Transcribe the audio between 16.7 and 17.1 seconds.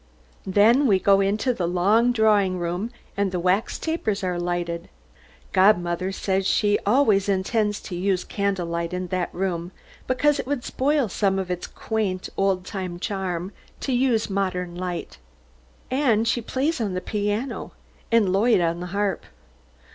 on the